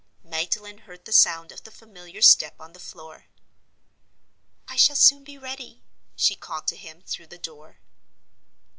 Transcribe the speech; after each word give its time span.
Magdalen 0.23 0.79
heard 0.79 1.05
the 1.05 1.11
sound 1.13 1.51
of 1.51 1.63
the 1.63 1.69
familiar 1.69 2.23
step 2.23 2.59
on 2.59 2.73
the 2.73 2.79
floor. 2.79 3.27
"I 4.67 4.75
shall 4.75 4.95
soon 4.95 5.23
be 5.23 5.37
ready," 5.37 5.83
she 6.15 6.33
called 6.33 6.65
to 6.69 6.75
him, 6.75 7.03
through 7.03 7.27
the 7.27 7.37
door. 7.37 7.77